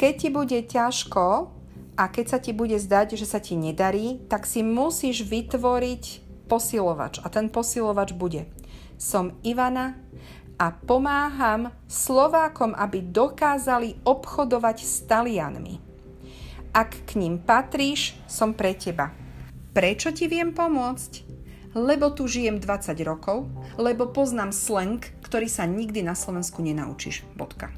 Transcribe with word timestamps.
Keď 0.00 0.14
ti 0.16 0.28
bude 0.32 0.56
ťažko 0.64 1.52
a 2.00 2.04
keď 2.08 2.24
sa 2.24 2.40
ti 2.40 2.56
bude 2.56 2.80
zdať, 2.80 3.20
že 3.20 3.28
sa 3.28 3.36
ti 3.36 3.52
nedarí, 3.52 4.16
tak 4.32 4.48
si 4.48 4.64
musíš 4.64 5.28
vytvoriť 5.28 6.24
posilovač. 6.48 7.20
A 7.20 7.28
ten 7.28 7.52
posilovač 7.52 8.16
bude. 8.16 8.48
Som 8.96 9.36
Ivana 9.44 10.00
a 10.56 10.72
pomáham 10.72 11.68
Slovákom, 11.84 12.72
aby 12.72 13.04
dokázali 13.04 14.00
obchodovať 14.00 14.76
s 14.80 15.04
Talianmi. 15.04 15.76
Ak 16.72 16.96
k 17.04 17.20
ním 17.20 17.36
patríš, 17.36 18.16
som 18.24 18.56
pre 18.56 18.72
teba. 18.72 19.12
Prečo 19.76 20.16
ti 20.16 20.32
viem 20.32 20.56
pomôcť? 20.56 21.28
Lebo 21.76 22.08
tu 22.16 22.24
žijem 22.24 22.56
20 22.56 22.96
rokov, 23.04 23.52
lebo 23.76 24.08
poznám 24.08 24.56
slang, 24.56 25.04
ktorý 25.20 25.44
sa 25.44 25.68
nikdy 25.68 26.00
na 26.00 26.16
Slovensku 26.16 26.64
nenaučíš. 26.64 27.20
Bodka. 27.36 27.68